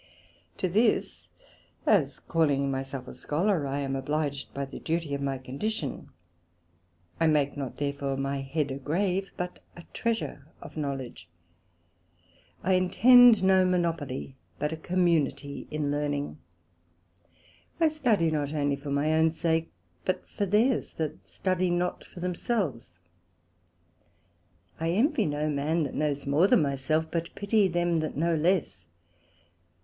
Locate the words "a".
3.07-3.13, 8.71-8.79, 9.77-9.83, 14.71-14.75